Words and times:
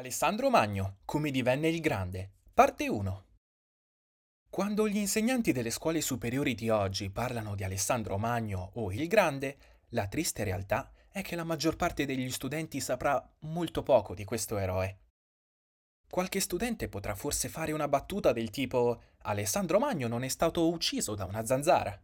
Alessandro 0.00 0.48
Magno, 0.48 1.00
come 1.04 1.30
divenne 1.30 1.68
il 1.68 1.78
grande. 1.78 2.30
Parte 2.54 2.88
1. 2.88 3.24
Quando 4.48 4.88
gli 4.88 4.96
insegnanti 4.96 5.52
delle 5.52 5.68
scuole 5.68 6.00
superiori 6.00 6.54
di 6.54 6.70
oggi 6.70 7.10
parlano 7.10 7.54
di 7.54 7.64
Alessandro 7.64 8.16
Magno 8.16 8.70
o 8.76 8.90
il 8.92 9.06
grande, 9.08 9.58
la 9.90 10.06
triste 10.06 10.42
realtà 10.42 10.90
è 11.10 11.20
che 11.20 11.36
la 11.36 11.44
maggior 11.44 11.76
parte 11.76 12.06
degli 12.06 12.30
studenti 12.30 12.80
saprà 12.80 13.22
molto 13.40 13.82
poco 13.82 14.14
di 14.14 14.24
questo 14.24 14.56
eroe. 14.56 15.00
Qualche 16.08 16.40
studente 16.40 16.88
potrà 16.88 17.14
forse 17.14 17.50
fare 17.50 17.72
una 17.72 17.86
battuta 17.86 18.32
del 18.32 18.48
tipo 18.48 19.02
Alessandro 19.24 19.78
Magno 19.78 20.08
non 20.08 20.24
è 20.24 20.28
stato 20.28 20.70
ucciso 20.70 21.14
da 21.14 21.26
una 21.26 21.44
zanzara. 21.44 22.00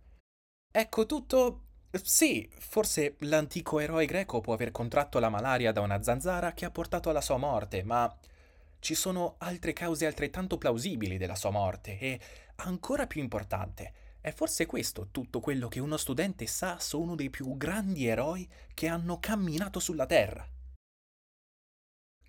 Ecco 0.71 1.07
tutto 1.07 1.66
sì, 2.03 2.49
forse 2.59 3.17
l'antico 3.21 3.79
eroe 3.79 4.07
greco 4.07 4.41
può 4.41 4.55
aver 4.55 4.71
contratto 4.71 5.19
la 5.19 5.29
malaria 5.29 5.73
da 5.73 5.81
una 5.81 6.03
zanzara 6.03 6.53
che 6.53 6.65
ha 6.65 6.71
portato 6.71 7.11
alla 7.11 7.21
sua 7.21 7.37
morte, 7.37 7.83
ma 7.83 8.13
ci 8.79 8.95
sono 8.95 9.35
altre 9.39 9.73
cause 9.73 10.07
altrettanto 10.07 10.59
plausibili 10.59 11.17
della 11.17 11.35
sua 11.35 11.51
morte 11.51 11.99
e, 11.99 12.21
ancora 12.57 13.07
più 13.07 13.21
importante, 13.21 13.93
è 14.21 14.33
forse 14.33 14.67
questo 14.67 15.09
tutto 15.11 15.41
quello 15.41 15.69
che 15.69 15.81
uno 15.81 15.97
studente 15.97 16.47
sa 16.47 16.79
su 16.81 17.01
uno 17.01 17.15
dei 17.15 17.31
più 17.31 17.57
grandi 17.57 18.07
eroi 18.07 18.49
che 18.75 18.89
hanno 18.89 19.19
camminato 19.21 19.79
sulla 19.79 20.07
Terra. 20.07 20.45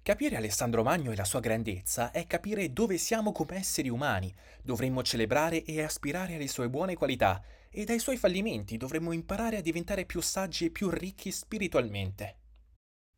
Capire 0.03 0.37
Alessandro 0.37 0.83
Magno 0.83 1.11
e 1.11 1.15
la 1.15 1.25
sua 1.25 1.41
grandezza 1.41 2.11
è 2.11 2.25
capire 2.27 2.71
dove 2.71 2.97
siamo 2.97 3.31
come 3.33 3.57
esseri 3.57 3.89
umani. 3.89 4.33
Dovremmo 4.61 5.03
celebrare 5.03 5.63
e 5.65 5.83
aspirare 5.83 6.35
alle 6.35 6.47
sue 6.47 6.69
buone 6.69 6.95
qualità 6.95 7.43
e 7.77 7.83
dai 7.83 7.99
suoi 7.99 8.17
fallimenti 8.17 8.75
dovremmo 8.75 9.11
imparare 9.11 9.57
a 9.57 9.61
diventare 9.61 10.03
più 10.03 10.19
saggi 10.19 10.65
e 10.65 10.71
più 10.71 10.89
ricchi 10.89 11.31
spiritualmente. 11.31 12.37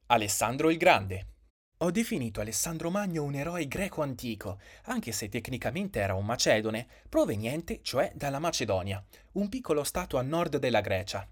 Alessandro 0.07 0.69
il 0.69 0.75
Grande. 0.75 1.27
Ho 1.77 1.91
definito 1.91 2.41
Alessandro 2.41 2.89
Magno 2.89 3.23
un 3.23 3.35
eroe 3.35 3.69
greco 3.69 4.01
antico, 4.01 4.59
anche 4.83 5.13
se 5.13 5.29
tecnicamente 5.29 6.01
era 6.01 6.13
un 6.13 6.25
macedone, 6.25 6.87
proveniente 7.07 7.79
cioè 7.83 8.11
dalla 8.13 8.39
Macedonia, 8.39 9.01
un 9.33 9.47
piccolo 9.47 9.85
stato 9.85 10.17
a 10.17 10.23
nord 10.23 10.57
della 10.57 10.81
Grecia. 10.81 11.25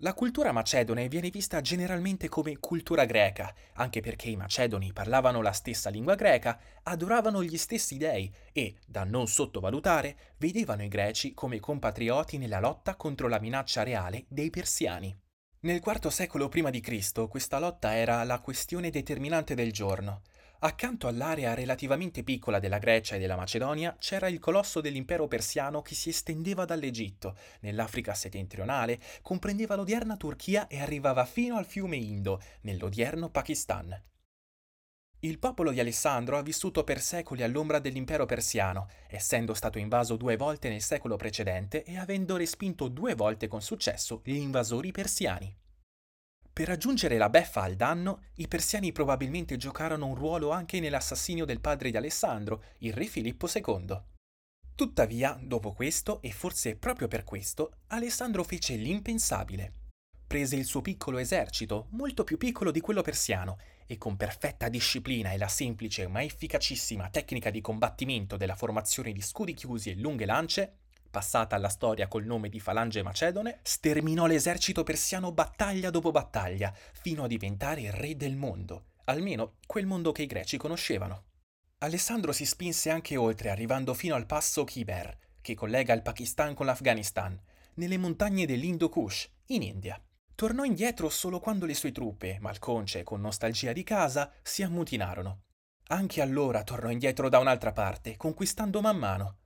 La 0.00 0.12
cultura 0.12 0.52
macedone 0.52 1.08
viene 1.08 1.30
vista 1.30 1.62
generalmente 1.62 2.28
come 2.28 2.58
cultura 2.58 3.06
greca, 3.06 3.54
anche 3.76 4.02
perché 4.02 4.28
i 4.28 4.36
macedoni 4.36 4.92
parlavano 4.92 5.40
la 5.40 5.52
stessa 5.52 5.88
lingua 5.88 6.14
greca, 6.16 6.60
adoravano 6.82 7.42
gli 7.42 7.56
stessi 7.56 7.96
dei 7.96 8.30
e, 8.52 8.74
da 8.86 9.04
non 9.04 9.26
sottovalutare, 9.26 10.34
vedevano 10.36 10.82
i 10.82 10.88
greci 10.88 11.32
come 11.32 11.60
compatrioti 11.60 12.36
nella 12.36 12.60
lotta 12.60 12.94
contro 12.94 13.26
la 13.26 13.40
minaccia 13.40 13.84
reale 13.84 14.26
dei 14.28 14.50
persiani. 14.50 15.16
Nel 15.60 15.80
IV 15.82 16.08
secolo 16.08 16.50
prima 16.50 16.68
di 16.68 16.80
Cristo 16.80 17.26
questa 17.26 17.58
lotta 17.58 17.96
era 17.96 18.22
la 18.24 18.40
questione 18.40 18.90
determinante 18.90 19.54
del 19.54 19.72
giorno. 19.72 20.20
Accanto 20.60 21.06
all'area 21.06 21.52
relativamente 21.52 22.22
piccola 22.22 22.58
della 22.58 22.78
Grecia 22.78 23.16
e 23.16 23.18
della 23.18 23.36
Macedonia 23.36 23.94
c'era 23.98 24.28
il 24.28 24.38
colosso 24.38 24.80
dell'impero 24.80 25.28
persiano 25.28 25.82
che 25.82 25.94
si 25.94 26.08
estendeva 26.08 26.64
dall'Egitto, 26.64 27.36
nell'Africa 27.60 28.14
settentrionale, 28.14 28.98
comprendeva 29.20 29.74
l'odierna 29.74 30.16
Turchia 30.16 30.66
e 30.66 30.80
arrivava 30.80 31.26
fino 31.26 31.56
al 31.56 31.66
fiume 31.66 31.96
Indo, 31.96 32.40
nell'odierno 32.62 33.28
Pakistan. 33.28 34.02
Il 35.20 35.38
popolo 35.38 35.72
di 35.72 35.80
Alessandro 35.80 36.38
ha 36.38 36.42
vissuto 36.42 36.84
per 36.84 37.00
secoli 37.00 37.42
all'ombra 37.42 37.78
dell'impero 37.78 38.24
persiano, 38.26 38.88
essendo 39.08 39.54
stato 39.54 39.78
invaso 39.78 40.16
due 40.16 40.36
volte 40.36 40.68
nel 40.68 40.82
secolo 40.82 41.16
precedente 41.16 41.82
e 41.84 41.98
avendo 41.98 42.36
respinto 42.36 42.88
due 42.88 43.14
volte 43.14 43.48
con 43.48 43.60
successo 43.60 44.20
gli 44.24 44.36
invasori 44.36 44.90
persiani. 44.92 45.64
Per 46.56 46.70
aggiungere 46.70 47.18
la 47.18 47.28
beffa 47.28 47.60
al 47.60 47.76
danno, 47.76 48.22
i 48.36 48.48
persiani 48.48 48.90
probabilmente 48.90 49.58
giocarono 49.58 50.06
un 50.06 50.14
ruolo 50.14 50.52
anche 50.52 50.80
nell'assassinio 50.80 51.44
del 51.44 51.60
padre 51.60 51.90
di 51.90 51.98
Alessandro, 51.98 52.62
il 52.78 52.94
re 52.94 53.04
Filippo 53.04 53.46
II. 53.46 54.00
Tuttavia, 54.74 55.38
dopo 55.38 55.74
questo, 55.74 56.22
e 56.22 56.32
forse 56.32 56.76
proprio 56.76 57.08
per 57.08 57.24
questo, 57.24 57.80
Alessandro 57.88 58.42
fece 58.42 58.74
l'impensabile. 58.76 59.72
Prese 60.26 60.56
il 60.56 60.64
suo 60.64 60.80
piccolo 60.80 61.18
esercito, 61.18 61.88
molto 61.90 62.24
più 62.24 62.38
piccolo 62.38 62.70
di 62.70 62.80
quello 62.80 63.02
persiano, 63.02 63.58
e 63.86 63.98
con 63.98 64.16
perfetta 64.16 64.70
disciplina 64.70 65.32
e 65.32 65.36
la 65.36 65.48
semplice 65.48 66.08
ma 66.08 66.22
efficacissima 66.22 67.10
tecnica 67.10 67.50
di 67.50 67.60
combattimento 67.60 68.38
della 68.38 68.56
formazione 68.56 69.12
di 69.12 69.20
scudi 69.20 69.52
chiusi 69.52 69.90
e 69.90 69.96
lunghe 69.96 70.24
lance, 70.24 70.85
passata 71.16 71.56
alla 71.56 71.70
storia 71.70 72.08
col 72.08 72.26
nome 72.26 72.50
di 72.50 72.60
Falange 72.60 73.02
Macedone, 73.02 73.60
sterminò 73.62 74.26
l'esercito 74.26 74.82
persiano 74.82 75.32
battaglia 75.32 75.88
dopo 75.88 76.10
battaglia, 76.10 76.70
fino 76.92 77.24
a 77.24 77.26
diventare 77.26 77.90
re 77.90 78.16
del 78.16 78.36
mondo, 78.36 78.88
almeno 79.04 79.54
quel 79.66 79.86
mondo 79.86 80.12
che 80.12 80.24
i 80.24 80.26
greci 80.26 80.58
conoscevano. 80.58 81.24
Alessandro 81.78 82.32
si 82.32 82.44
spinse 82.44 82.90
anche 82.90 83.16
oltre, 83.16 83.48
arrivando 83.48 83.94
fino 83.94 84.14
al 84.14 84.26
passo 84.26 84.64
Khyber, 84.64 85.16
che 85.40 85.54
collega 85.54 85.94
il 85.94 86.02
Pakistan 86.02 86.52
con 86.52 86.66
l'Afghanistan, 86.66 87.40
nelle 87.76 87.96
montagne 87.96 88.44
dell'Indo 88.44 88.90
Kush, 88.90 89.26
in 89.46 89.62
India. 89.62 89.98
Tornò 90.34 90.64
indietro 90.64 91.08
solo 91.08 91.40
quando 91.40 91.64
le 91.64 91.74
sue 91.74 91.92
truppe, 91.92 92.36
malconce 92.40 92.98
e 92.98 93.04
con 93.04 93.22
nostalgia 93.22 93.72
di 93.72 93.84
casa, 93.84 94.30
si 94.42 94.62
ammutinarono. 94.62 95.44
Anche 95.86 96.20
allora 96.20 96.62
tornò 96.62 96.90
indietro 96.90 97.30
da 97.30 97.38
un'altra 97.38 97.72
parte, 97.72 98.18
conquistando 98.18 98.82
man 98.82 98.98
mano, 98.98 99.38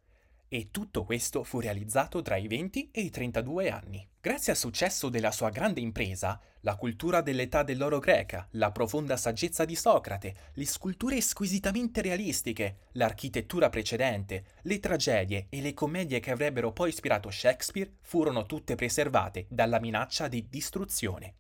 e 0.53 0.71
tutto 0.73 1.05
questo 1.05 1.45
fu 1.45 1.61
realizzato 1.61 2.23
tra 2.23 2.37
i 2.37 2.49
20 2.49 2.91
e 2.91 3.03
i 3.03 3.11
32 3.11 3.71
anni. 3.71 4.05
Grazie 4.21 4.51
al 4.51 4.59
successo 4.59 5.09
della 5.09 5.31
sua 5.31 5.49
grande 5.51 5.81
impresa, 5.81 6.41
la 6.63 6.75
cultura 6.75 7.21
dell'età 7.21 7.63
dell'oro 7.63 8.01
greca, 8.01 8.49
la 8.53 8.73
profonda 8.73 9.17
saggezza 9.17 9.65
di 9.65 9.77
Socrate, 9.77 10.35
le 10.55 10.67
sculture 10.67 11.21
squisitamente 11.21 12.03
realistiche, 12.03 12.89
l'architettura 12.93 13.69
precedente, 13.69 14.45
le 14.63 14.81
tragedie 14.81 15.47
e 15.51 15.61
le 15.61 15.73
commedie 15.73 16.19
che 16.19 16.33
avrebbero 16.33 16.73
poi 16.73 16.89
ispirato 16.89 17.31
Shakespeare 17.31 17.93
furono 18.01 18.45
tutte 18.45 18.75
preservate 18.75 19.47
dalla 19.49 19.79
minaccia 19.79 20.27
di 20.27 20.49
distruzione. 20.51 21.35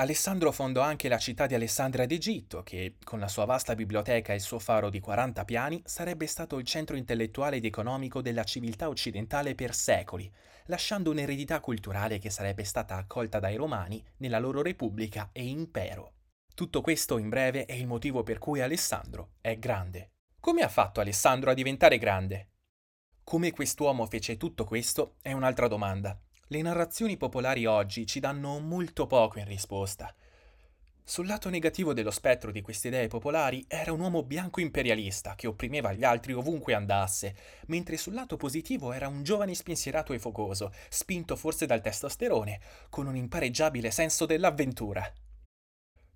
Alessandro 0.00 0.52
fondò 0.52 0.80
anche 0.80 1.08
la 1.08 1.18
città 1.18 1.46
di 1.46 1.54
Alessandria 1.54 2.06
d'Egitto, 2.06 2.62
che, 2.62 2.98
con 3.02 3.18
la 3.18 3.26
sua 3.26 3.46
vasta 3.46 3.74
biblioteca 3.74 4.32
e 4.32 4.36
il 4.36 4.40
suo 4.40 4.60
faro 4.60 4.90
di 4.90 5.00
40 5.00 5.44
piani, 5.44 5.82
sarebbe 5.84 6.28
stato 6.28 6.58
il 6.58 6.64
centro 6.64 6.94
intellettuale 6.94 7.56
ed 7.56 7.64
economico 7.64 8.22
della 8.22 8.44
civiltà 8.44 8.88
occidentale 8.88 9.56
per 9.56 9.74
secoli, 9.74 10.32
lasciando 10.66 11.10
un'eredità 11.10 11.58
culturale 11.58 12.18
che 12.18 12.30
sarebbe 12.30 12.62
stata 12.62 12.94
accolta 12.94 13.40
dai 13.40 13.56
romani 13.56 14.00
nella 14.18 14.38
loro 14.38 14.62
repubblica 14.62 15.30
e 15.32 15.44
impero. 15.44 16.12
Tutto 16.54 16.80
questo, 16.80 17.18
in 17.18 17.28
breve, 17.28 17.64
è 17.64 17.72
il 17.72 17.88
motivo 17.88 18.22
per 18.22 18.38
cui 18.38 18.60
Alessandro 18.60 19.32
è 19.40 19.58
grande. 19.58 20.12
Come 20.38 20.62
ha 20.62 20.68
fatto 20.68 21.00
Alessandro 21.00 21.50
a 21.50 21.54
diventare 21.54 21.98
grande? 21.98 22.50
Come 23.24 23.50
quest'uomo 23.50 24.06
fece 24.06 24.36
tutto 24.36 24.64
questo 24.64 25.16
è 25.22 25.32
un'altra 25.32 25.66
domanda, 25.66 26.16
le 26.50 26.62
narrazioni 26.62 27.18
popolari 27.18 27.66
oggi 27.66 28.06
ci 28.06 28.20
danno 28.20 28.58
molto 28.58 29.06
poco 29.06 29.38
in 29.38 29.44
risposta. 29.44 30.14
Sul 31.04 31.26
lato 31.26 31.50
negativo 31.50 31.92
dello 31.92 32.10
spettro 32.10 32.50
di 32.50 32.62
queste 32.62 32.88
idee 32.88 33.08
popolari 33.08 33.64
era 33.68 33.92
un 33.92 34.00
uomo 34.00 34.22
bianco 34.22 34.60
imperialista 34.60 35.34
che 35.34 35.46
opprimeva 35.46 35.92
gli 35.92 36.04
altri 36.04 36.32
ovunque 36.32 36.74
andasse, 36.74 37.34
mentre 37.66 37.96
sul 37.96 38.14
lato 38.14 38.36
positivo 38.36 38.92
era 38.92 39.08
un 39.08 39.22
giovane 39.22 39.54
spensierato 39.54 40.12
e 40.12 40.18
focoso, 40.18 40.72
spinto 40.88 41.36
forse 41.36 41.66
dal 41.66 41.82
testosterone, 41.82 42.60
con 42.88 43.06
un 43.06 43.16
impareggiabile 43.16 43.90
senso 43.90 44.24
dell'avventura. 44.26 45.10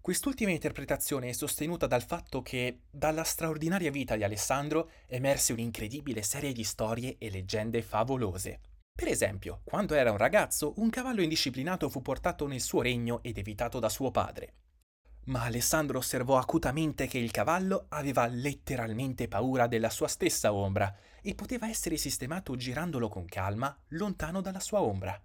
Quest'ultima 0.00 0.50
interpretazione 0.50 1.28
è 1.28 1.32
sostenuta 1.32 1.86
dal 1.86 2.02
fatto 2.02 2.42
che 2.42 2.80
dalla 2.90 3.22
straordinaria 3.22 3.90
vita 3.90 4.16
di 4.16 4.24
Alessandro 4.24 4.90
emerse 5.06 5.52
un'incredibile 5.52 6.22
serie 6.22 6.52
di 6.52 6.64
storie 6.64 7.16
e 7.18 7.30
leggende 7.30 7.82
favolose. 7.82 8.60
Per 8.94 9.08
esempio, 9.08 9.60
quando 9.64 9.94
era 9.94 10.10
un 10.10 10.16
ragazzo, 10.16 10.74
un 10.76 10.90
cavallo 10.90 11.22
indisciplinato 11.22 11.88
fu 11.88 12.02
portato 12.02 12.46
nel 12.46 12.60
suo 12.60 12.82
regno 12.82 13.22
ed 13.22 13.38
evitato 13.38 13.78
da 13.78 13.88
suo 13.88 14.10
padre. 14.10 14.54
Ma 15.24 15.42
Alessandro 15.42 15.98
osservò 15.98 16.36
acutamente 16.36 17.06
che 17.06 17.18
il 17.18 17.30
cavallo 17.30 17.86
aveva 17.90 18.26
letteralmente 18.26 19.28
paura 19.28 19.66
della 19.66 19.90
sua 19.90 20.08
stessa 20.08 20.52
ombra 20.52 20.92
e 21.20 21.34
poteva 21.34 21.68
essere 21.68 21.96
sistemato 21.96 22.56
girandolo 22.56 23.08
con 23.08 23.24
calma 23.26 23.76
lontano 23.88 24.40
dalla 24.40 24.60
sua 24.60 24.82
ombra. 24.82 25.20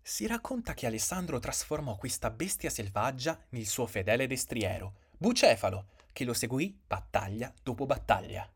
Si 0.00 0.26
racconta 0.26 0.74
che 0.74 0.86
Alessandro 0.86 1.38
trasformò 1.38 1.96
questa 1.96 2.30
bestia 2.30 2.70
selvaggia 2.70 3.38
nel 3.50 3.66
suo 3.66 3.86
fedele 3.86 4.26
destriero, 4.26 4.96
Bucefalo, 5.16 5.88
che 6.12 6.24
lo 6.24 6.34
seguì 6.34 6.78
battaglia 6.86 7.52
dopo 7.62 7.86
battaglia. 7.86 8.53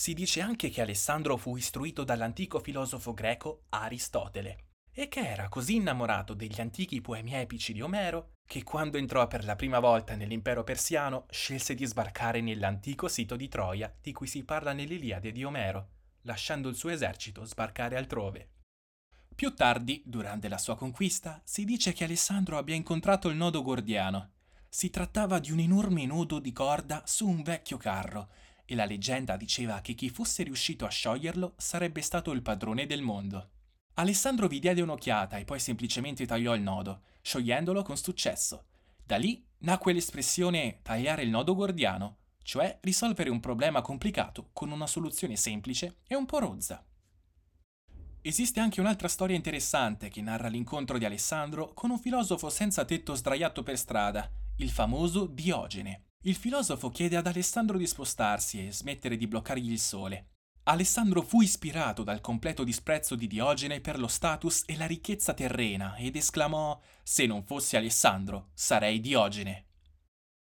Si 0.00 0.14
dice 0.14 0.40
anche 0.40 0.70
che 0.70 0.80
Alessandro 0.80 1.36
fu 1.36 1.56
istruito 1.56 2.04
dall'antico 2.04 2.58
filosofo 2.58 3.12
greco 3.12 3.64
Aristotele 3.68 4.68
e 4.90 5.08
che 5.08 5.20
era 5.20 5.50
così 5.50 5.74
innamorato 5.74 6.32
degli 6.32 6.58
antichi 6.58 7.02
poemi 7.02 7.34
epici 7.34 7.74
di 7.74 7.82
Omero 7.82 8.30
che 8.46 8.62
quando 8.62 8.96
entrò 8.96 9.26
per 9.26 9.44
la 9.44 9.56
prima 9.56 9.78
volta 9.78 10.14
nell'impero 10.14 10.64
persiano 10.64 11.26
scelse 11.28 11.74
di 11.74 11.84
sbarcare 11.84 12.40
nell'antico 12.40 13.08
sito 13.08 13.36
di 13.36 13.46
Troia 13.48 13.94
di 14.00 14.12
cui 14.12 14.26
si 14.26 14.42
parla 14.42 14.72
nell'Iliade 14.72 15.32
di 15.32 15.44
Omero, 15.44 15.88
lasciando 16.22 16.70
il 16.70 16.76
suo 16.76 16.88
esercito 16.88 17.44
sbarcare 17.44 17.98
altrove. 17.98 18.52
Più 19.34 19.54
tardi, 19.54 20.02
durante 20.06 20.48
la 20.48 20.56
sua 20.56 20.78
conquista, 20.78 21.42
si 21.44 21.66
dice 21.66 21.92
che 21.92 22.04
Alessandro 22.04 22.56
abbia 22.56 22.74
incontrato 22.74 23.28
il 23.28 23.36
nodo 23.36 23.60
gordiano. 23.60 24.30
Si 24.66 24.88
trattava 24.88 25.40
di 25.40 25.50
un 25.50 25.58
enorme 25.58 26.06
nodo 26.06 26.38
di 26.38 26.52
corda 26.52 27.02
su 27.04 27.28
un 27.28 27.42
vecchio 27.42 27.76
carro 27.76 28.30
e 28.70 28.76
la 28.76 28.84
leggenda 28.84 29.36
diceva 29.36 29.80
che 29.80 29.94
chi 29.94 30.08
fosse 30.10 30.44
riuscito 30.44 30.86
a 30.86 30.88
scioglierlo 30.88 31.54
sarebbe 31.56 32.02
stato 32.02 32.30
il 32.30 32.40
padrone 32.40 32.86
del 32.86 33.02
mondo. 33.02 33.50
Alessandro 33.94 34.46
vi 34.46 34.60
diede 34.60 34.80
un'occhiata 34.80 35.38
e 35.38 35.44
poi 35.44 35.58
semplicemente 35.58 36.24
tagliò 36.24 36.54
il 36.54 36.62
nodo, 36.62 37.02
sciogliendolo 37.20 37.82
con 37.82 37.96
successo. 37.96 38.66
Da 39.04 39.16
lì 39.16 39.44
nacque 39.58 39.92
l'espressione 39.92 40.78
tagliare 40.82 41.24
il 41.24 41.30
nodo 41.30 41.56
gordiano, 41.56 42.18
cioè 42.44 42.78
risolvere 42.82 43.28
un 43.28 43.40
problema 43.40 43.82
complicato 43.82 44.50
con 44.52 44.70
una 44.70 44.86
soluzione 44.86 45.34
semplice 45.34 45.96
e 46.06 46.14
un 46.14 46.26
po' 46.26 46.38
rozza. 46.38 46.84
Esiste 48.22 48.60
anche 48.60 48.80
un'altra 48.80 49.08
storia 49.08 49.34
interessante 49.34 50.10
che 50.10 50.22
narra 50.22 50.46
l'incontro 50.46 50.96
di 50.96 51.04
Alessandro 51.04 51.74
con 51.74 51.90
un 51.90 51.98
filosofo 51.98 52.48
senza 52.50 52.84
tetto 52.84 53.16
sdraiato 53.16 53.64
per 53.64 53.76
strada, 53.76 54.30
il 54.58 54.70
famoso 54.70 55.26
Diogene. 55.26 56.09
Il 56.24 56.34
filosofo 56.34 56.90
chiede 56.90 57.16
ad 57.16 57.26
Alessandro 57.26 57.78
di 57.78 57.86
spostarsi 57.86 58.66
e 58.66 58.72
smettere 58.72 59.16
di 59.16 59.26
bloccargli 59.26 59.70
il 59.70 59.78
sole. 59.78 60.32
Alessandro 60.64 61.22
fu 61.22 61.40
ispirato 61.40 62.02
dal 62.02 62.20
completo 62.20 62.62
disprezzo 62.62 63.14
di 63.14 63.26
Diogene 63.26 63.80
per 63.80 63.98
lo 63.98 64.06
status 64.06 64.64
e 64.66 64.76
la 64.76 64.84
ricchezza 64.84 65.32
terrena 65.32 65.96
ed 65.96 66.16
esclamò 66.16 66.78
Se 67.02 67.24
non 67.24 67.42
fossi 67.42 67.76
Alessandro, 67.76 68.50
sarei 68.52 69.00
Diogene. 69.00 69.68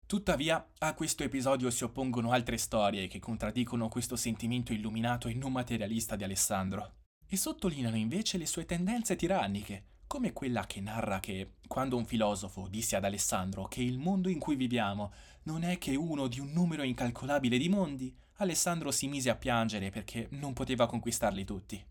Tuttavia, 0.07 0.71
a 0.79 0.95
questo 0.95 1.23
episodio 1.23 1.69
si 1.69 1.83
oppongono 1.83 2.31
altre 2.31 2.57
storie 2.57 3.05
che 3.05 3.19
contraddicono 3.19 3.89
questo 3.89 4.15
sentimento 4.15 4.73
illuminato 4.73 5.27
e 5.27 5.35
non 5.35 5.51
materialista 5.51 6.15
di 6.15 6.23
Alessandro 6.23 6.95
e 7.27 7.37
sottolineano 7.37 7.95
invece 7.95 8.39
le 8.39 8.47
sue 8.47 8.65
tendenze 8.65 9.15
tiranniche, 9.15 9.98
come 10.09 10.33
quella 10.33 10.65
che 10.65 10.81
narra 10.81 11.19
che, 11.19 11.57
quando 11.67 11.95
un 11.95 12.03
filosofo 12.03 12.67
disse 12.67 12.95
ad 12.95 13.03
Alessandro 13.03 13.67
che 13.67 13.83
il 13.83 13.99
mondo 13.99 14.27
in 14.27 14.39
cui 14.39 14.55
viviamo 14.55 15.13
non 15.43 15.61
è 15.61 15.77
che 15.77 15.93
uno 15.93 16.25
di 16.25 16.39
un 16.39 16.51
numero 16.51 16.81
incalcolabile 16.81 17.59
di 17.59 17.69
mondi, 17.69 18.11
Alessandro 18.37 18.89
si 18.89 19.07
mise 19.07 19.29
a 19.29 19.35
piangere 19.35 19.91
perché 19.91 20.27
non 20.31 20.53
poteva 20.53 20.87
conquistarli 20.87 21.45
tutti. 21.45 21.85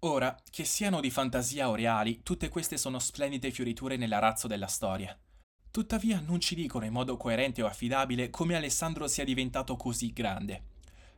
Ora, 0.00 0.36
che 0.50 0.64
siano 0.64 1.00
di 1.00 1.08
fantasia 1.08 1.68
o 1.68 1.76
reali, 1.76 2.24
tutte 2.24 2.48
queste 2.48 2.76
sono 2.76 2.98
splendide 2.98 3.52
fioriture 3.52 3.96
nell'arazzo 3.96 4.48
della 4.48 4.66
storia. 4.66 5.16
Tuttavia 5.70 6.18
non 6.18 6.40
ci 6.40 6.56
dicono 6.56 6.84
in 6.84 6.92
modo 6.92 7.16
coerente 7.16 7.62
o 7.62 7.66
affidabile 7.66 8.28
come 8.28 8.56
Alessandro 8.56 9.06
sia 9.06 9.24
diventato 9.24 9.76
così 9.76 10.12
grande 10.12 10.74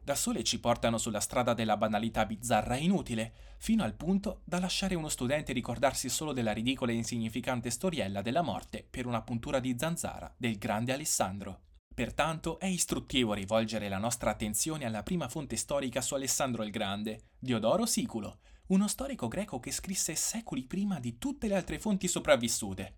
da 0.08 0.14
sole 0.14 0.42
ci 0.42 0.58
portano 0.58 0.96
sulla 0.96 1.20
strada 1.20 1.52
della 1.52 1.76
banalità 1.76 2.24
bizzarra 2.24 2.76
e 2.76 2.82
inutile, 2.82 3.32
fino 3.58 3.84
al 3.84 3.92
punto 3.92 4.40
da 4.44 4.58
lasciare 4.58 4.94
uno 4.94 5.10
studente 5.10 5.52
ricordarsi 5.52 6.08
solo 6.08 6.32
della 6.32 6.54
ridicola 6.54 6.92
e 6.92 6.94
insignificante 6.94 7.68
storiella 7.68 8.22
della 8.22 8.40
morte 8.40 8.86
per 8.88 9.04
una 9.04 9.20
puntura 9.20 9.60
di 9.60 9.76
zanzara 9.78 10.32
del 10.34 10.56
grande 10.56 10.94
Alessandro. 10.94 11.60
Pertanto 11.94 12.58
è 12.58 12.64
istruttivo 12.64 13.34
rivolgere 13.34 13.90
la 13.90 13.98
nostra 13.98 14.30
attenzione 14.30 14.86
alla 14.86 15.02
prima 15.02 15.28
fonte 15.28 15.56
storica 15.56 16.00
su 16.00 16.14
Alessandro 16.14 16.62
il 16.62 16.70
Grande, 16.70 17.32
Diodoro 17.38 17.84
Siculo, 17.84 18.38
uno 18.68 18.88
storico 18.88 19.28
greco 19.28 19.60
che 19.60 19.72
scrisse 19.72 20.14
secoli 20.14 20.62
prima 20.62 21.00
di 21.00 21.18
tutte 21.18 21.48
le 21.48 21.56
altre 21.56 21.78
fonti 21.78 22.08
sopravvissute. 22.08 22.97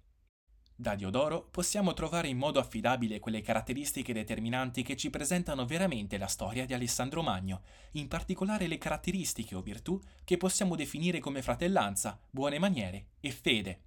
Da 0.81 0.94
Diodoro 0.94 1.47
possiamo 1.50 1.93
trovare 1.93 2.29
in 2.29 2.38
modo 2.38 2.59
affidabile 2.59 3.19
quelle 3.19 3.43
caratteristiche 3.43 4.15
determinanti 4.15 4.82
che 4.82 4.97
ci 4.97 5.11
presentano 5.11 5.67
veramente 5.67 6.17
la 6.17 6.27
storia 6.27 6.65
di 6.65 6.73
Alessandro 6.73 7.23
Magno, 7.23 7.61
in 7.93 8.09
particolare 8.09 8.67
le 8.67 8.79
caratteristiche 8.79 9.55
o 9.55 9.61
virtù 9.61 10.00
che 10.25 10.38
possiamo 10.38 10.77
definire 10.77 11.21
come 11.21 11.43
fratellanza, 11.43 12.19
buone 12.31 12.59
maniere 12.59 13.09
e 13.21 13.31
fede. 13.31 13.82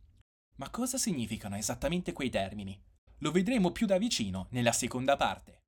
Ma 0.58 0.70
cosa 0.70 1.00
significano 1.00 1.56
esattamente 1.56 2.14
quei 2.14 2.30
termini? 2.30 2.80
Lo 3.22 3.32
vedremo 3.32 3.72
più 3.72 3.88
da 3.88 3.98
vicino 3.98 4.46
nella 4.52 4.72
seconda 4.72 5.16
parte. 5.16 5.62